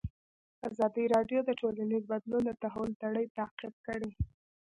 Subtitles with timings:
[0.69, 4.11] ازادي راډیو د ټولنیز بدلون د تحول لړۍ تعقیب کړې.